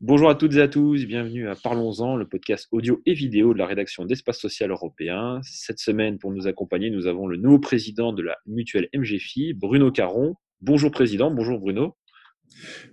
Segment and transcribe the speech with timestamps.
[0.00, 3.58] Bonjour à toutes et à tous, bienvenue à Parlons-en, le podcast audio et vidéo de
[3.58, 5.38] la rédaction d'Espace Social Européen.
[5.44, 9.92] Cette semaine, pour nous accompagner, nous avons le nouveau président de la mutuelle MGFI, Bruno
[9.92, 10.34] Caron.
[10.60, 11.94] Bonjour président, bonjour Bruno.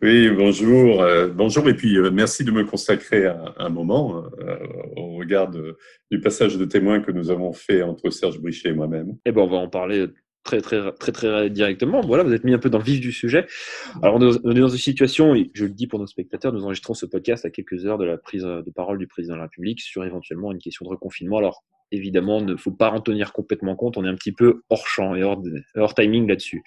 [0.04, 1.02] Oui, bonjour.
[1.02, 4.58] Euh, bonjour et puis euh, merci de me consacrer un, un moment euh,
[4.96, 9.18] au regard du passage de témoins que nous avons fait entre Serge Brichet et moi-même.
[9.26, 10.08] Eh ben, on va en parler
[10.44, 12.02] très, très, très, très directement.
[12.02, 13.46] Voilà, vous êtes mis un peu dans le vif du sujet.
[14.02, 16.94] Alors, on est dans une situation, et je le dis pour nos spectateurs, nous enregistrons
[16.94, 19.82] ce podcast à quelques heures de la prise de parole du président de la République
[19.82, 21.38] sur éventuellement une question de reconfinement.
[21.38, 23.98] Alors, évidemment, il ne faut pas en tenir complètement compte.
[23.98, 25.42] On est un petit peu hors champ et hors,
[25.76, 26.64] hors timing là-dessus.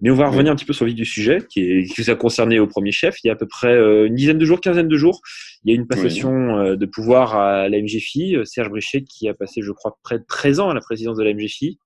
[0.00, 2.02] Mais on va revenir un petit peu sur le vif du sujet, qui, est, qui
[2.02, 3.16] vous a concerné au premier chef.
[3.22, 5.20] Il y a à peu près euh, une dizaine de jours, quinzaine de jours,
[5.64, 8.36] il y a une passation euh, de pouvoir à la MGFI.
[8.44, 11.24] Serge Brichet, qui a passé, je crois, près de 13 ans à la présidence de
[11.24, 11.78] la MGFI,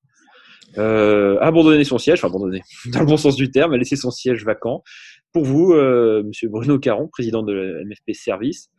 [0.78, 3.96] euh, a abandonné son siège, enfin abandonné, dans le bon sens du terme, a laissé
[3.96, 4.82] son siège vacant.
[5.32, 8.70] Pour vous, euh, Monsieur Bruno Caron, président de la MFP Service,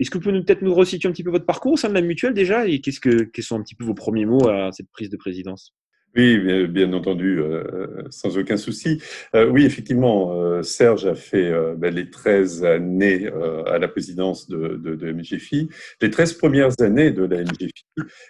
[0.00, 1.94] est-ce que vous pouvez peut-être nous resituer un petit peu votre parcours au sein de
[1.94, 4.70] la mutuelle déjà et qu'est-ce que quels sont un petit peu vos premiers mots à
[4.72, 5.72] cette prise de présidence?
[6.16, 9.02] Oui, bien entendu, euh, sans aucun souci.
[9.34, 13.28] Euh, oui, effectivement, euh, Serge a fait ben, les 13 années
[13.66, 15.68] à la présidence de, de, de, MGFI,
[16.00, 17.84] les 13 premières années de la MGFI.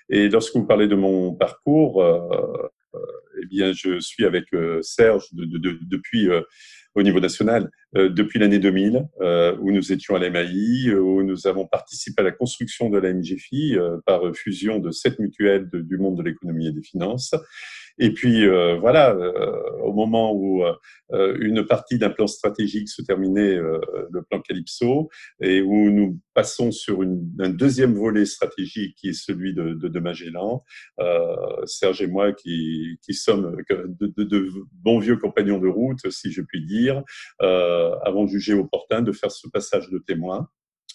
[0.08, 2.02] Et lorsque vous parlez de mon parcours,
[3.42, 4.44] eh bien, je suis avec
[4.80, 6.28] Serge de, depuis
[6.94, 11.46] au niveau national euh, depuis l'année 2000, euh, où nous étions à l'MAI, où nous
[11.46, 15.98] avons participé à la construction de la MGFI euh, par fusion de sept mutuelles du
[15.98, 17.34] monde de l'économie et des finances.
[17.98, 23.02] Et puis euh, voilà, euh, au moment où euh, une partie d'un plan stratégique se
[23.02, 29.10] terminait, le plan Calypso, et où nous passons sur une, un deuxième volet stratégique qui
[29.10, 30.64] est celui de, de, de Magellan,
[31.66, 36.42] Serge et moi qui, qui sommes de, de, bons vieux compagnons de route, si je
[36.42, 37.02] puis dire,
[37.40, 40.48] avons jugé opportun de faire ce passage de témoin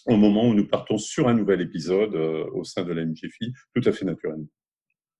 [0.06, 3.82] au moment où nous partons sur un nouvel épisode au sein de la MGFI, tout
[3.84, 4.48] à fait naturellement.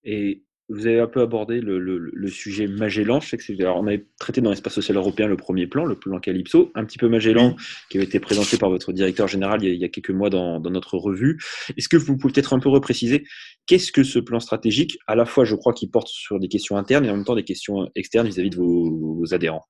[0.05, 3.21] Et vous avez un peu abordé le, le, le sujet Magellan.
[3.21, 5.85] Je sais que c'est, alors on avait traité dans l'espace social européen le premier plan,
[5.85, 7.57] le plan Calypso, un petit peu Magellan,
[7.91, 10.11] qui avait été présenté par votre directeur général il y a, il y a quelques
[10.11, 11.41] mois dans, dans, notre revue.
[11.77, 13.25] Est-ce que vous pouvez peut-être un peu repréciser
[13.67, 16.77] qu'est-ce que ce plan stratégique, à la fois, je crois, qui porte sur des questions
[16.77, 19.67] internes et en même temps des questions externes vis-à-vis de vos, vos adhérents?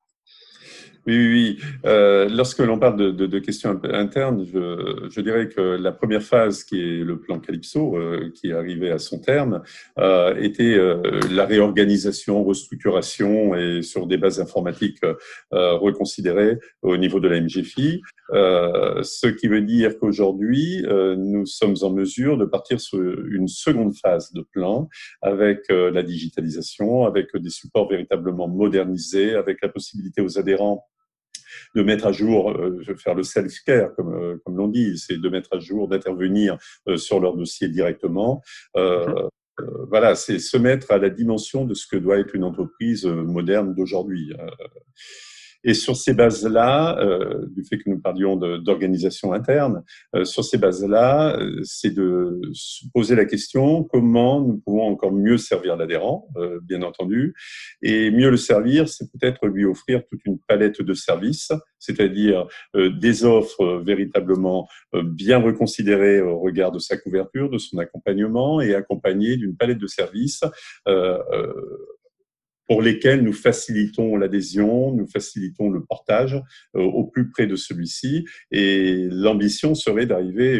[1.16, 1.58] Oui, oui.
[1.84, 7.04] Euh, lorsque l'on parle de, questions internes, je, dirais que la première phase, qui est
[7.04, 9.62] le plan Calypso, euh, qui est arrivé à son terme,
[9.98, 10.78] euh, était
[11.30, 15.00] la réorganisation, restructuration et sur des bases informatiques
[15.50, 18.02] reconsidérées au niveau de la MGFI.
[18.32, 24.32] Ce qui veut dire qu'aujourd'hui, nous sommes en mesure de partir sur une seconde phase
[24.32, 24.88] de plan
[25.22, 30.86] avec la digitalisation, avec des supports véritablement modernisés, avec la possibilité aux adhérents
[31.74, 35.28] de mettre à jour, euh, faire le self-care, comme, euh, comme l'on dit, c'est de
[35.28, 38.42] mettre à jour, d'intervenir euh, sur leur dossier directement.
[38.76, 39.28] Euh,
[39.88, 43.74] voilà, c'est se mettre à la dimension de ce que doit être une entreprise moderne
[43.74, 44.32] d'aujourd'hui.
[45.64, 49.82] Et sur ces bases-là, euh, du fait que nous parlions d'organisation interne,
[50.14, 55.12] euh, sur ces bases-là, euh, c'est de se poser la question comment nous pouvons encore
[55.12, 57.34] mieux servir l'adhérent, euh, bien entendu.
[57.82, 62.90] Et mieux le servir, c'est peut-être lui offrir toute une palette de services, c'est-à-dire euh,
[62.90, 68.74] des offres véritablement euh, bien reconsidérées au regard de sa couverture, de son accompagnement et
[68.74, 70.42] accompagnées d'une palette de services
[72.70, 76.40] pour lesquels nous facilitons l'adhésion, nous facilitons le partage
[76.76, 78.26] euh, au plus près de celui-ci.
[78.52, 80.52] Et l'ambition serait d'arriver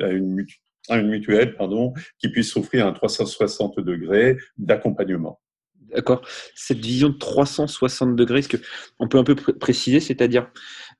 [0.00, 0.44] à une,
[0.88, 5.40] à une mutuelle pardon, qui puisse offrir un 360 degrés d'accompagnement.
[5.94, 6.26] D'accord.
[6.56, 10.50] Cette vision de 360 degrés, est-ce qu'on peut un peu préciser, c'est-à-dire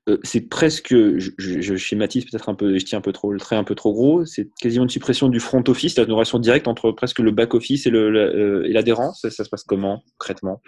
[0.09, 3.39] euh, c'est presque, je, je schématise peut-être un peu, je tiens un peu trop le
[3.39, 6.67] trait un peu trop gros, c'est quasiment une suppression du front office, la relation directe
[6.67, 9.13] entre presque le back office et euh, l'adhérent.
[9.13, 10.61] Ça, ça se passe comment concrètement?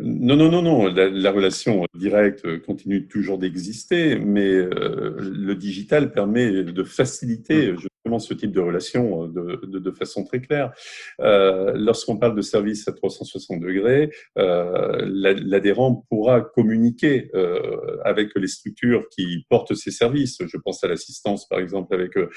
[0.00, 0.86] Non, non, non, non.
[0.86, 7.76] La, la, relation directe continue toujours d'exister, mais euh, le digital permet de faciliter mmh.
[8.18, 10.72] Ce type de relation de, de, façon très claire.
[11.20, 18.46] Euh, Lorsqu'on parle de service à 360 degrés, euh, l'adhérent pourra communiquer euh, avec les
[18.46, 20.38] structures qui portent ces services.
[20.46, 22.28] Je pense à l'assistance, par exemple, avec euh,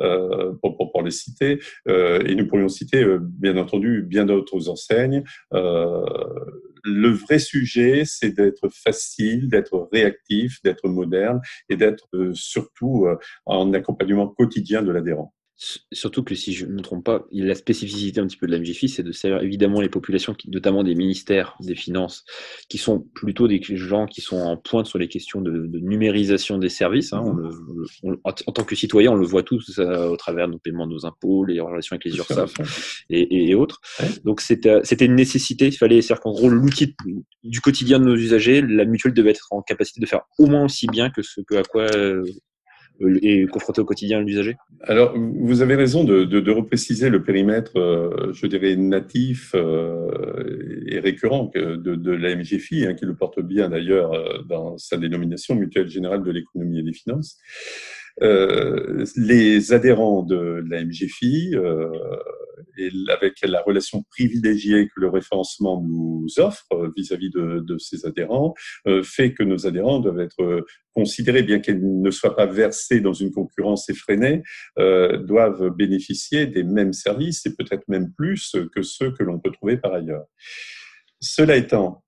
[0.00, 1.60] euh, pour, les citer.
[1.88, 5.24] Euh, et nous pourrions citer, euh, bien entendu, bien d'autres enseignes.
[6.84, 13.06] Le vrai sujet, c'est d'être facile, d'être réactif, d'être moderne et d'être surtout
[13.46, 15.34] en accompagnement quotidien de l'adhérent.
[15.92, 18.58] Surtout que si je ne me trompe pas, la spécificité un petit peu de la
[18.58, 22.24] MGFI, c'est de servir évidemment les populations, qui, notamment des ministères des Finances,
[22.70, 26.70] qui sont plutôt des gens qui sont en pointe sur les questions de, numérisation des
[26.70, 27.12] services.
[27.12, 27.24] Hein.
[28.24, 31.04] en, tant que citoyen, on le voit tous au travers de nos paiements de nos
[31.04, 32.54] impôts, les relations avec les URSAF
[33.10, 33.82] et, autres.
[34.24, 35.66] Donc c'était une nécessité.
[35.66, 36.96] Il fallait, c'est-à-dire qu'en gros, l'outil
[37.44, 40.64] du quotidien de nos usagers, la mutuelle devait être en capacité de faire au moins
[40.64, 42.24] aussi bien que ce que à quoi euh,
[43.22, 44.56] et confronté au quotidien l'usager?
[44.82, 50.98] Alors, vous avez raison de, de, repréciser le périmètre, euh, je dirais, natif euh, et
[51.00, 55.54] récurrent de, de la MGFI, hein, qui le porte bien d'ailleurs euh, dans sa dénomination
[55.54, 57.38] Mutuelle Générale de l'économie et des finances.
[58.22, 61.88] Euh, les adhérents de la MGFI, euh,
[62.78, 68.54] et avec la relation privilégiée que le référencement nous offre vis-à-vis de, de, ces adhérents,
[68.86, 70.64] euh, fait que nos adhérents doivent être
[70.94, 74.42] considérés, bien qu'ils ne soient pas versés dans une concurrence effrénée,
[74.78, 79.52] euh, doivent bénéficier des mêmes services et peut-être même plus que ceux que l'on peut
[79.52, 80.24] trouver par ailleurs.
[81.20, 82.02] Cela étant,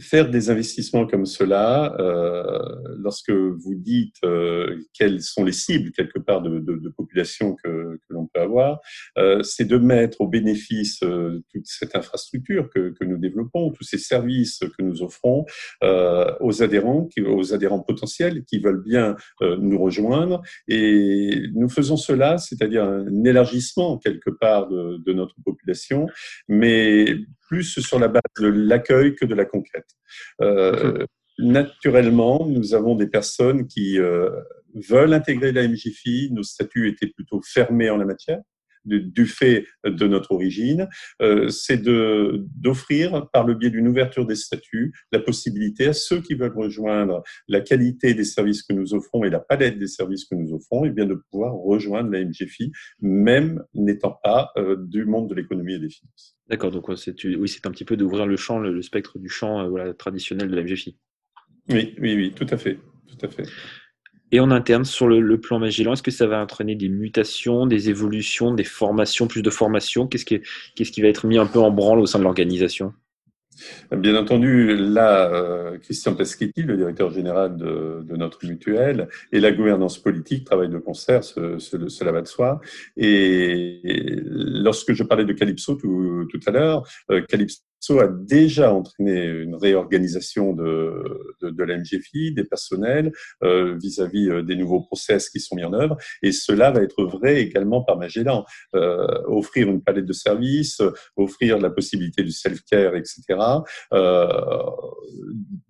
[0.00, 2.58] faire des investissements comme cela, euh,
[2.98, 7.96] lorsque vous dites euh, quelles sont les cibles quelque part de, de, de population que,
[7.96, 8.80] que l'on peut avoir,
[9.18, 13.84] euh, c'est de mettre au bénéfice euh, toute cette infrastructure que, que, nous développons, tous
[13.84, 15.44] ces services que nous offrons
[15.82, 20.42] euh, aux adhérents, aux adhérents potentiels qui veulent bien euh, nous rejoindre.
[20.66, 26.06] Et nous faisons cela, c'est-à-dire un élargissement quelque part de, de notre population,
[26.48, 27.18] mais
[27.48, 29.88] plus sur la base de l'accueil que de la conquête.
[30.40, 31.04] Euh,
[31.38, 34.30] naturellement, nous avons des personnes qui euh,
[34.74, 36.30] veulent intégrer la MJFI.
[36.32, 38.40] Nos statuts étaient plutôt fermés en la matière
[38.84, 40.88] du fait de notre origine,
[41.22, 46.34] euh, c'est d'offrir, par le biais d'une ouverture des statuts, la possibilité à ceux qui
[46.34, 50.34] veulent rejoindre la qualité des services que nous offrons et la palette des services que
[50.34, 55.04] nous offrons, et eh bien de pouvoir rejoindre la MGFI, même n'étant pas euh, du
[55.04, 56.36] monde de l'économie et des finances.
[56.48, 59.68] D'accord, donc oui, c'est un petit peu d'ouvrir le champ, le, spectre du champ euh,
[59.68, 60.96] voilà, traditionnel de la MGFI.
[61.68, 63.44] Oui, oui, oui, tout à fait, tout à fait.
[64.30, 67.88] Et en interne, sur le, plan Magellan, est-ce que ça va entraîner des mutations, des
[67.88, 70.06] évolutions, des formations, plus de formations?
[70.06, 70.40] Qu'est-ce qui,
[70.74, 72.92] qu'est-ce qui va être mis un peu en branle au sein de l'organisation?
[73.90, 79.50] Bien entendu, là, euh, Christian Peschetti, le directeur général de, de, notre mutuelle, et la
[79.50, 82.60] gouvernance politique travaillent de concert, ce, ce, cela va de soi.
[82.96, 83.80] Et
[84.24, 87.62] lorsque je parlais de Calypso tout, tout à l'heure, euh, Calypso
[87.98, 94.42] a déjà entraîné une réorganisation de, de, de la MGFI, des personnels, euh, vis-à-vis euh,
[94.42, 95.96] des nouveaux process qui sont mis en œuvre.
[96.22, 98.44] Et cela va être vrai également par Magellan.
[98.74, 100.82] Euh, offrir une palette de services,
[101.16, 103.22] offrir la possibilité du self-care, etc.,
[103.92, 104.26] euh,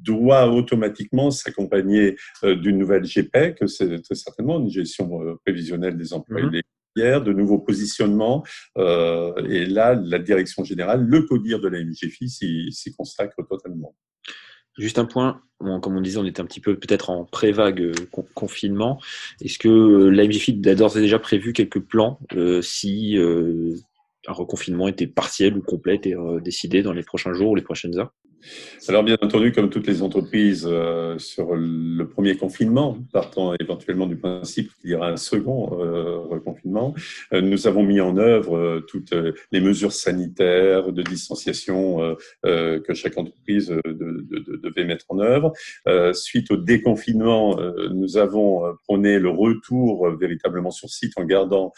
[0.00, 6.60] doit automatiquement s'accompagner euh, d'une nouvelle GPEC, c'est très certainement une gestion prévisionnelle des employés
[6.60, 8.44] mmh de nouveaux positionnements.
[8.76, 13.94] Euh, et là, la direction générale, le CODIR de la MGFI s'y consacre totalement.
[14.78, 17.92] Juste un point, comme on disait, on était un petit peu peut-être en pré-vague euh,
[18.34, 19.00] confinement.
[19.40, 22.20] Est-ce que euh, la MGFI a d'ores et déjà prévu quelques plans
[22.62, 23.16] si
[24.26, 27.98] un reconfinement était partiel ou complet et décidé dans les prochains jours ou les prochaines
[27.98, 28.12] heures?
[28.88, 34.16] Alors bien entendu, comme toutes les entreprises euh, sur le premier confinement, partant éventuellement du
[34.16, 36.94] principe qu'il y aura un second euh, reconfinement,
[37.32, 39.14] euh, nous avons mis en œuvre toutes
[39.52, 45.52] les mesures sanitaires de distanciation que chaque entreprise devait mettre en œuvre.
[46.14, 47.58] suite au déconfinement,
[47.90, 51.72] nous avons prôné le retour véritablement sur site en gardant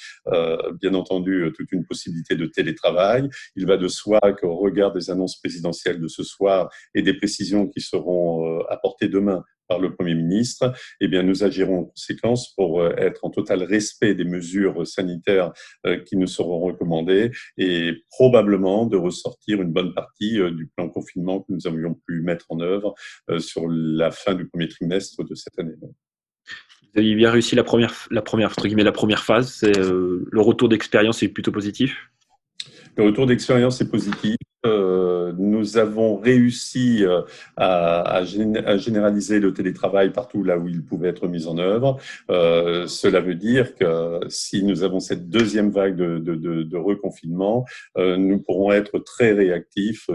[0.80, 3.28] bien entendu toute une possibilité de télétravail.
[3.56, 6.49] Il va de soi qu'au regard des annonces présidentielles de ce soir,
[6.94, 11.44] et des précisions qui seront euh, apportées demain par le Premier ministre, eh bien, nous
[11.44, 15.52] agirons en conséquence pour euh, être en total respect des mesures sanitaires
[15.86, 21.40] euh, qui nous seront recommandées et probablement de ressortir une bonne partie du plan confinement
[21.40, 22.94] que nous avions pu mettre en œuvre
[23.38, 25.74] sur la fin du premier trimestre de cette année.
[25.80, 29.62] Vous avez bien réussi la première, la première, entre guillemets, la première phase.
[29.62, 32.10] Le retour d'expérience est plutôt positif?
[33.00, 34.36] Le retour d'expérience est positif.
[34.66, 37.22] Euh, nous avons réussi euh,
[37.56, 41.98] à, à, généraliser le télétravail partout là où il pouvait être mis en œuvre.
[42.30, 46.76] Euh, cela veut dire que si nous avons cette deuxième vague de, de, de, de
[46.76, 47.64] reconfinement,
[47.96, 50.10] euh, nous pourrons être très réactifs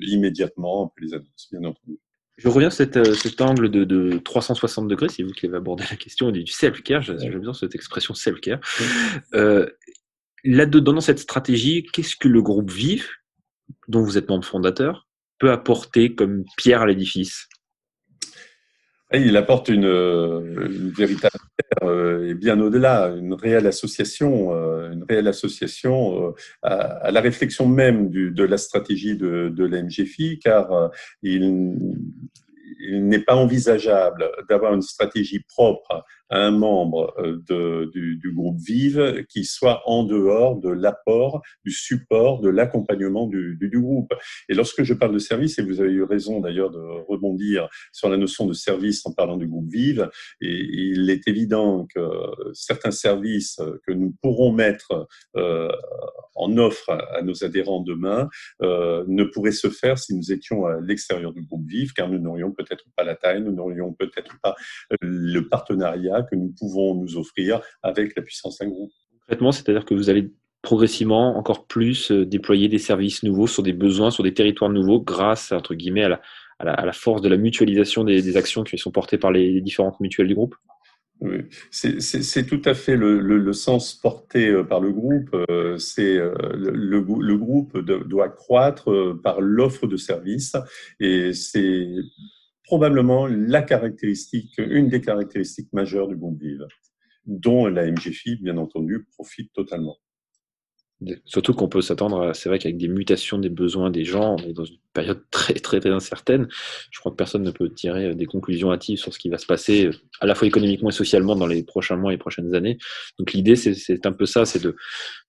[0.00, 1.98] immédiatement après les annonces, bien entendu.
[2.38, 5.84] Je reviens sur cet, cet angle de, de, 360 degrés, c'est vous qui avez abordé
[5.90, 8.60] la question du self-care, j'aime bien cette expression self-care.
[9.34, 9.66] Euh,
[10.44, 13.10] Là-dedans, dans cette stratégie, qu'est-ce que le groupe VIF
[13.88, 15.08] dont vous êtes membre fondateur,
[15.38, 17.48] peut apporter comme pierre à l'édifice?
[19.12, 19.86] Il apporte une,
[20.90, 21.38] véritable
[21.84, 26.32] euh, et bien au-delà, une réelle association, euh, une réelle association euh,
[26.62, 30.90] à, la réflexion même de la stratégie de, de la MGFI, car
[31.22, 31.76] il,
[32.86, 39.44] il n'est pas envisageable d'avoir une stratégie propre un membre euh, du, groupe Vive qui
[39.44, 44.12] soit en dehors de l'apport, du support, de l'accompagnement du, groupe.
[44.48, 48.08] Et lorsque je parle de service, et vous avez eu raison d'ailleurs de rebondir sur
[48.08, 50.10] la notion de service en parlant du groupe Vive,
[50.40, 52.00] il est évident que
[52.52, 55.70] certains services que nous pourrons mettre euh,
[56.34, 58.28] en offre à, nos adhérents demain
[58.62, 62.18] euh, ne pourraient se faire si nous étions à l'extérieur du groupe Vive, car nous
[62.18, 64.54] n'aurions peut-être pas la taille, nous n'aurions peut-être pas
[65.00, 68.92] le partenariat que nous pouvons nous offrir avec la puissance d'un groupe.
[69.20, 70.30] Concrètement, c'est-à-dire que vous allez
[70.64, 75.00] progressivement encore plus euh, déployer des services nouveaux sur des besoins, sur des territoires nouveaux,
[75.00, 76.20] grâce entre guillemets à la,
[76.58, 80.26] à la, force de la mutualisation des, actions qui sont portées par les différentes mutuelles
[80.26, 80.56] du groupe.
[81.20, 85.30] Oui, c'est tout à fait le, le, sens porté euh, par le groupe.
[85.48, 90.56] Euh, c'est le, le, groupe doit croître par l'offre de services
[90.98, 91.86] et c'est
[92.64, 96.66] probablement la caractéristique, une des caractéristiques majeures du groupe Vive,
[97.26, 99.96] dont la MGFI, bien entendu, profite totalement.
[101.24, 104.52] Surtout qu'on peut s'attendre, c'est vrai qu'avec des mutations des besoins des gens, on est
[104.52, 106.48] dans une période très très très incertaine.
[106.90, 109.46] Je crois que personne ne peut tirer des conclusions hâtives sur ce qui va se
[109.46, 109.90] passer,
[110.20, 112.78] à la fois économiquement et socialement dans les prochains mois et prochaines années.
[113.18, 114.76] Donc l'idée, c'est un peu ça, c'est de,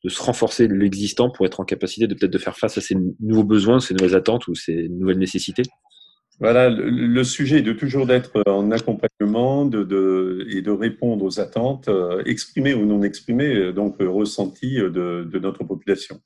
[0.08, 3.44] se renforcer l'existant pour être en capacité de peut-être de faire face à ces nouveaux
[3.44, 5.64] besoins, ces nouvelles attentes ou ces nouvelles nécessités.
[6.40, 11.40] Voilà, le, sujet est de toujours d'être en accompagnement de, de, et de répondre aux
[11.40, 14.90] attentes euh, exprimées ou non exprimées, euh, donc euh, ressenties de,
[15.32, 16.20] de notre population.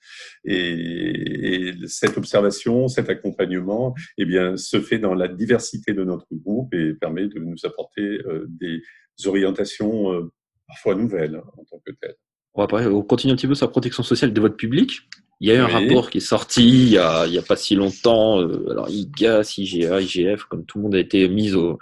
[0.45, 6.27] Et, et, cette observation, cet accompagnement, eh bien, se fait dans la diversité de notre
[6.31, 8.81] groupe et permet de nous apporter des
[9.27, 10.29] orientations
[10.67, 12.15] parfois nouvelles en tant que telles.
[12.55, 15.01] On va on continue un petit peu sur la protection sociale de votre public.
[15.41, 17.75] Il y a eu un rapport qui est sorti il y a, y pas si
[17.75, 18.41] longtemps.
[18.41, 21.79] Euh, alors IGAS, IGA, IGF, comme tout le monde a été mis au,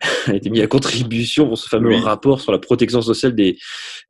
[0.26, 3.58] a été mis à contribution pour ce fameux rapport sur la protection sociale des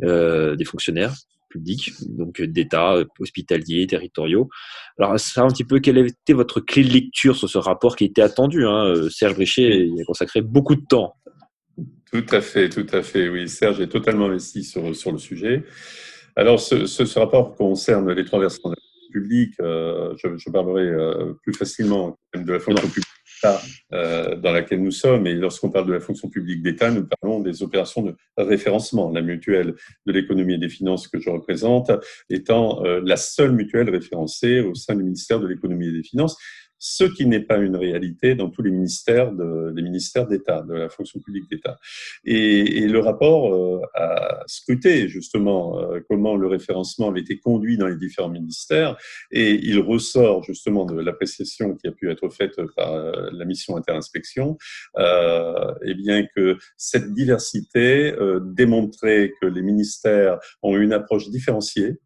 [0.02, 1.12] euh, des fonctionnaires
[1.50, 4.48] publics, donc d'État, hospitaliers, territoriaux.
[4.98, 8.04] Alors, ça un petit peu, quelle était votre clé de lecture sur ce rapport qui
[8.04, 11.14] était attendu hein Serge Brichet il a consacré beaucoup de temps.
[12.10, 13.28] Tout à fait, tout à fait.
[13.28, 15.64] Oui, Serge est totalement investi sur, sur le sujet.
[16.34, 18.85] Alors, ce, ce, ce rapport concerne les trois versants public,
[19.60, 23.04] euh, je, parlerai euh, plus facilement de la fonction publique
[23.92, 25.26] euh, dans laquelle nous sommes.
[25.26, 29.10] Et lorsqu'on parle de la fonction publique d'État, nous parlons des opérations de référencement.
[29.10, 29.74] La mutuelle
[30.06, 31.90] de l'économie et des finances que je représente
[32.30, 36.36] étant la seule mutuelle référencée au sein du ministère de l'économie et des finances
[36.78, 40.74] ce qui n'est pas une réalité dans tous les ministères de, des ministères d'État, de
[40.74, 41.78] la fonction publique d'État.
[42.24, 47.76] Et, et, le rapport euh, a scruté justement euh, comment le référencement avait été conduit
[47.78, 48.96] dans les différents ministères,
[49.30, 53.76] et il ressort justement de l'appréciation qui a pu être faite par euh, la mission
[53.76, 54.58] interinspection,
[54.98, 61.98] euh, et bien que cette diversité démontrait que les ministères ont une approche différenciée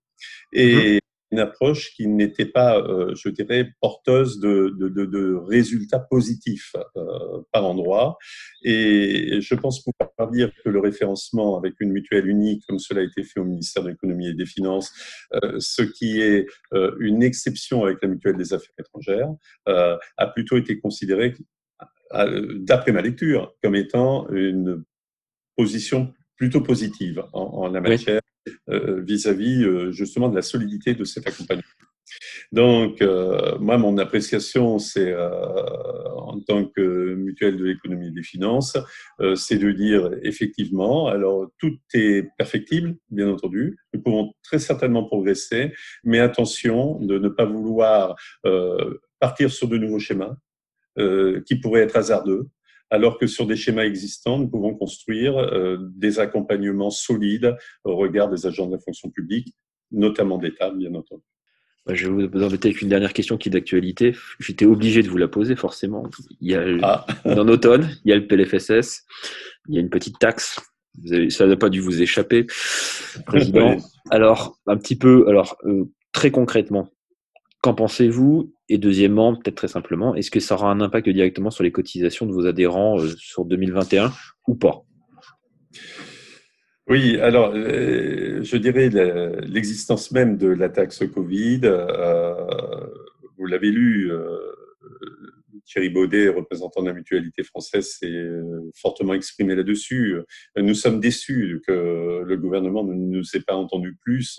[0.53, 1.00] et, mmh
[1.31, 6.75] une approche qui n'était pas, euh, je dirais, porteuse de, de, de, de résultats positifs
[6.97, 8.19] euh, par endroit.
[8.63, 13.05] Et je pense pouvoir dire que le référencement avec une mutuelle unique, comme cela a
[13.05, 14.93] été fait au ministère de l'économie et des finances,
[15.35, 19.31] euh, ce qui est euh, une exception avec la mutuelle des affaires étrangères,
[19.69, 21.35] euh, a plutôt été considéré,
[22.13, 24.83] d'après ma lecture, comme étant une
[25.57, 28.21] position plutôt positive en, en la matière
[28.66, 31.64] vis-à-vis euh, justement de la solidité de cet accompagnement.
[32.50, 38.76] Donc, euh, moi, mon appréciation, c'est en tant que mutuelle de l'économie et des finances,
[39.37, 45.73] c'est de dire effectivement, alors tout est perfectible, bien entendu, nous pouvons très certainement progresser,
[46.02, 48.16] mais attention de ne pas vouloir
[49.20, 50.35] partir sur de nouveaux schémas
[51.47, 52.49] qui pourraient être hasardeux,
[52.90, 58.28] alors que sur des schémas existants, nous pouvons construire euh, des accompagnements solides au regard
[58.28, 59.54] des agents de la fonction publique,
[59.92, 61.23] notamment d'État, bien entendu.
[61.87, 64.14] Bah, je vais vous embêter avec une dernière question qui est d'actualité.
[64.38, 66.04] J'étais obligé de vous la poser, forcément.
[66.40, 67.06] Il y a, ah.
[67.25, 69.04] Dans l'automne, il y a le PLFSS,
[69.68, 70.61] il y a une petite taxe.
[71.30, 72.47] ça n'a pas dû vous échapper,
[73.25, 73.76] président.
[74.11, 76.88] Alors, un petit peu, alors, euh, très concrètement,
[77.62, 78.55] Qu'en pensez-vous?
[78.71, 82.25] Et deuxièmement, peut-être très simplement, est-ce que ça aura un impact directement sur les cotisations
[82.25, 84.12] de vos adhérents euh, sur 2021
[84.47, 84.83] ou pas?
[86.88, 88.88] Oui, alors euh, je dirais
[89.43, 92.35] l'existence même de la taxe Covid, euh,
[93.37, 94.11] vous l'avez lu,
[95.67, 98.26] Thierry Baudet, représentant de la mutualité française, s'est
[98.75, 100.17] fortement exprimé là-dessus.
[100.57, 104.38] Nous sommes déçus que le gouvernement ne nous ait pas entendu plus,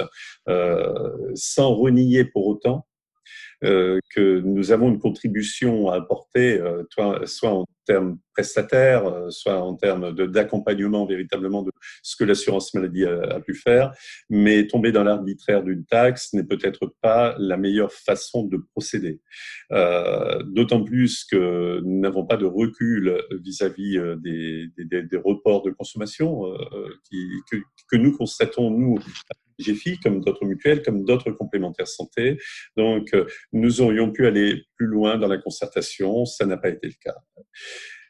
[1.36, 2.86] sans renier pour autant
[3.62, 6.84] que nous avons une contribution à apporter, euh,
[7.26, 11.72] soit en termes prestataires, euh, soit en termes d'accompagnement véritablement de
[12.02, 13.94] ce que l'assurance maladie a, pu faire.
[14.30, 19.20] Mais tomber dans l'arbitraire d'une taxe n'est peut-être pas la meilleure façon de procéder.
[19.72, 25.72] Euh, D'autant plus que nous n'avons pas de recul vis-à-vis des, des, des, reports de
[25.72, 26.90] consommation euh,
[27.50, 27.58] que,
[27.90, 28.98] que, nous constatons, nous,
[29.62, 32.40] GFI, comme d'autres mutuelles, comme d'autres complémentaires santé.
[32.76, 36.88] Donc, euh, nous aurions pu aller plus loin dans la concertation, ça n'a pas été
[36.88, 37.16] le cas.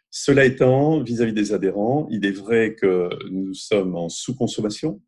[0.09, 5.01] Cela étant, vis-à-vis des adhérents, il est vrai que nous sommes en sous-consommation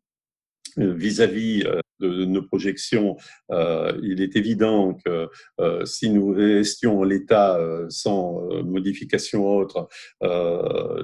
[0.78, 1.64] euh, vis-à-vis
[2.08, 3.16] de nos projections,
[3.50, 5.28] euh, il est évident que
[5.60, 9.88] euh, si nous restions en l'état euh, sans modification autre,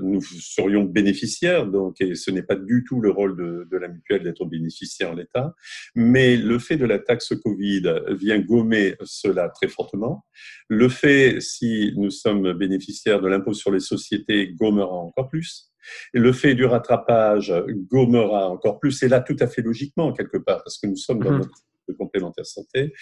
[0.02, 1.66] nous serions bénéficiaires.
[1.66, 5.14] Donc, ce n'est pas du tout le rôle de, de la mutuelle d'être bénéficiaire en
[5.14, 5.54] l'état.
[5.95, 10.25] Mais le fait de la taxe Covid vient gommer cela très fortement.
[10.69, 15.70] Le fait, si nous sommes bénéficiaires de l'impôt sur les sociétés, gommera encore plus.
[16.12, 17.52] Le fait du rattrapage
[17.90, 21.22] gommera encore plus, et là tout à fait logiquement quelque part, parce que nous sommes
[21.22, 21.38] dans mhm.
[21.38, 21.50] notre
[21.94, 22.92] complémentaire santé.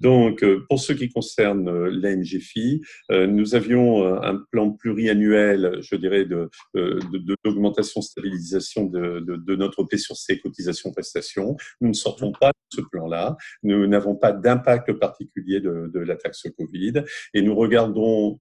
[0.00, 5.96] Donc, euh, pour ce qui concerne euh, l'ANGFI, euh, nous avions un plan pluriannuel, je
[5.96, 11.56] dirais, d'augmentation, de, de, stabilisation de, de, notre P sur ces cotisations prestations.
[11.80, 13.36] Nous ne sortons pas de ce plan-là.
[13.62, 17.04] Nous n'avons pas d'impact particulier de, de la taxe Covid
[17.34, 18.38] et nous regardons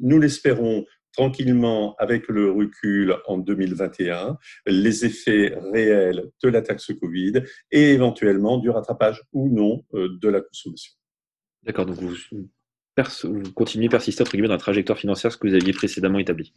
[0.00, 0.84] nous l'espérons,
[1.16, 8.58] tranquillement avec le recul en 2021 les effets réels de la taxe Covid et éventuellement
[8.58, 10.92] du rattrapage ou non euh, de la consommation.
[11.62, 12.14] D'accord, donc vous,
[13.24, 16.18] vous continuez à persister entre guillemets dans la trajectoire financière ce que vous aviez précédemment
[16.18, 16.54] établi.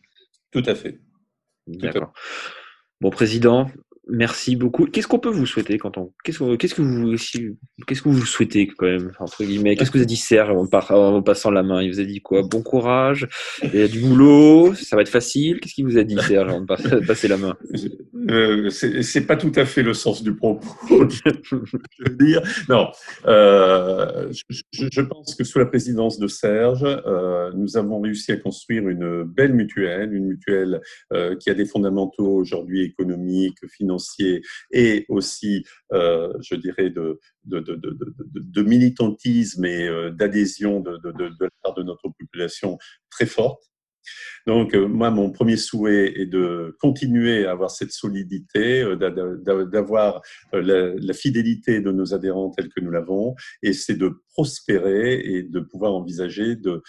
[0.52, 1.00] Tout à fait.
[1.68, 2.14] D'accord.
[3.02, 3.70] Bon, Président,
[4.12, 4.86] Merci beaucoup.
[4.86, 7.16] Qu'est-ce qu'on peut vous souhaiter quand on qu'est-ce que qu'est-ce que vous
[7.86, 9.76] qu'est-ce que vous souhaitez quand même entre guillemets?
[9.76, 11.82] Qu'est-ce que vous a dit Serge en, passant la main?
[11.82, 12.42] Il vous a dit quoi?
[12.44, 13.28] Bon courage,
[13.64, 15.60] il y a du boulot, ça va être facile.
[15.60, 17.56] Qu'est-ce qu'il vous a dit Serge de passer la main?
[18.30, 20.68] Euh, C'est pas tout à fait le sens du propos.
[20.90, 21.56] je
[22.68, 22.88] non.
[23.28, 24.32] Euh,
[24.72, 29.24] je, pense que sous la présidence de Serge, euh, nous avons réussi à construire une
[29.24, 30.82] belle mutuelle, une mutuelle
[31.14, 33.99] euh, qui a des fondamentaux aujourd'hui économiques, financiers
[34.72, 37.20] et aussi, euh, je dirais, de,
[38.62, 41.00] militantisme et euh, d'adhésion de,
[41.40, 42.78] la part de notre population
[43.10, 43.64] très forte.
[44.48, 48.84] Donc, euh, moi, mon premier souhait est de continuer à avoir cette solidité,
[49.72, 50.22] d'avoir
[50.54, 55.60] la, fidélité de nos adhérents tels que nous l'avons, et c'est de prospérer et de
[55.60, 56.82] pouvoir envisager de,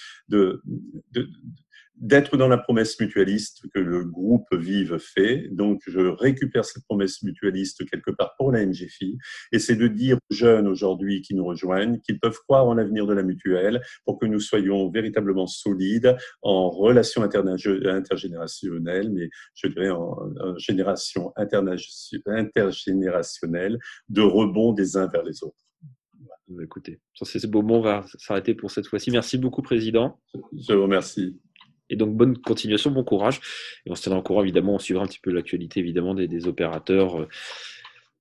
[2.00, 5.48] d'être dans la promesse mutualiste que le groupe Vive fait.
[5.52, 9.18] Donc, je récupère cette promesse mutualiste quelque part pour la NGFI.
[9.52, 13.06] Et c'est de dire aux jeunes aujourd'hui qui nous rejoignent qu'ils peuvent croire en l'avenir
[13.06, 19.90] de la mutuelle pour que nous soyons véritablement solides en relations intergénérationnelles, mais je dirais
[19.90, 20.16] en,
[20.56, 25.54] génération intergénérationnelle, de rebond des uns vers les autres.
[26.62, 29.10] Écoutez, sur ces beaux mots, on va s'arrêter pour cette fois-ci.
[29.12, 30.20] Merci beaucoup, Président.
[30.52, 31.38] Je vous remercie.
[31.90, 33.40] Et donc, bonne continuation, bon courage.
[33.85, 36.46] Et on se tiendra au courant, évidemment, on suivra un petit peu l'actualité, évidemment, des,
[36.46, 37.20] opérateurs.
[37.20, 37.29] Euh,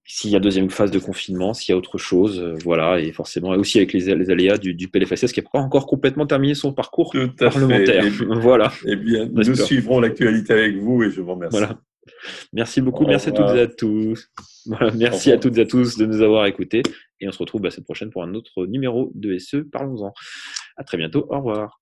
[0.05, 3.11] s'il y a deuxième phase de confinement, s'il y a autre chose, euh, voilà, et
[3.11, 6.55] forcément, et aussi avec les, aléas du, du, PLFSS qui n'a pas encore complètement terminé
[6.55, 8.03] son parcours parlementaire.
[8.41, 8.73] voilà.
[8.85, 11.57] Eh bien, nous suivrons l'actualité avec vous et je vous remercie.
[11.57, 11.79] Voilà.
[12.53, 14.31] Merci beaucoup, merci à toutes et à tous.
[14.95, 16.81] merci à toutes et à tous de nous avoir écoutés
[17.21, 19.57] et on se retrouve la bah, semaine prochaine pour un autre numéro de SE.
[19.57, 20.13] Parlons-en.
[20.77, 21.78] À très bientôt, au revoir.